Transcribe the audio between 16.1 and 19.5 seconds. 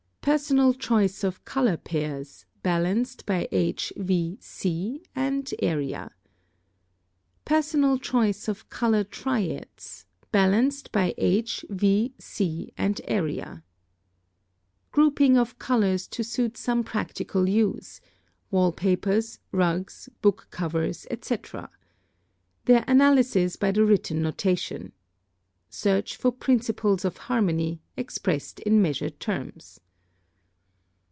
suit some practical use: wall papers,